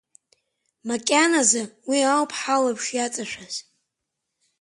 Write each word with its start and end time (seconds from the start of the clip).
Макьаназы 0.87 1.63
уи 1.89 1.99
ауп 2.13 2.31
ҳалаԥш 2.39 2.85
иҵашәаз. 2.93 3.55